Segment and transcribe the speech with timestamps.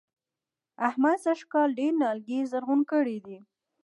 [0.87, 3.37] احمد سږ کال ډېر نيالګي زرغون کړي دي.